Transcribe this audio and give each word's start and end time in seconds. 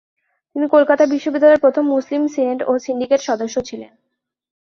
তিনি 0.55 0.65
কলকাতা 0.67 1.03
বিশ্ববিদ্যালয়ের 1.05 1.63
প্রথম 1.65 1.83
মুসলিম 1.87 2.21
সিনেট 2.27 2.59
ও 2.67 2.71
সিন্ডিকেট 2.85 3.21
সদস্য 3.21 3.55
ছিলেন। 3.61 3.91